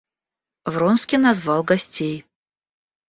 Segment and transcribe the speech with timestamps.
[0.65, 2.25] Вронский назвал гостей.